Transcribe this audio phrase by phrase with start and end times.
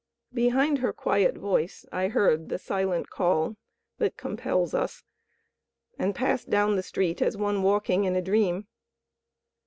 [0.33, 3.55] Behind her quiet voice I heard the silent call
[3.99, 5.03] that compels us,
[5.99, 8.65] and passed down the street as one walking in a dream.